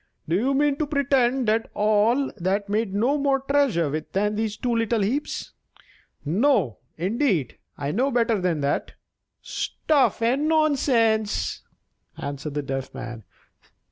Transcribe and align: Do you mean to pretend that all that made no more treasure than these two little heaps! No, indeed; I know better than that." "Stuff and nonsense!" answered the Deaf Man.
Do 0.27 0.35
you 0.35 0.55
mean 0.55 0.77
to 0.77 0.87
pretend 0.87 1.47
that 1.47 1.69
all 1.75 2.31
that 2.37 2.67
made 2.67 2.91
no 2.91 3.19
more 3.19 3.41
treasure 3.41 3.99
than 4.13 4.33
these 4.33 4.57
two 4.57 4.75
little 4.75 5.01
heaps! 5.03 5.53
No, 6.25 6.79
indeed; 6.97 7.59
I 7.77 7.91
know 7.91 8.09
better 8.09 8.41
than 8.41 8.61
that." 8.61 8.93
"Stuff 9.43 10.23
and 10.23 10.47
nonsense!" 10.47 11.61
answered 12.17 12.55
the 12.55 12.63
Deaf 12.63 12.95
Man. 12.95 13.25